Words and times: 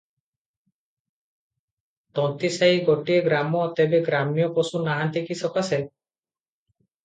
ତନ୍ତୀସାଇ 2.21 2.81
ଗୋଟିଏ 2.89 3.19
ଗ୍ରାମ, 3.29 3.63
ତେବେ 3.83 4.03
ଗ୍ରାମ୍ୟ 4.11 4.51
ପଶୁ 4.59 4.85
ନାହାଁନ୍ତି 4.91 5.27
କି 5.31 5.41
ସକାଶେ? 5.47 5.83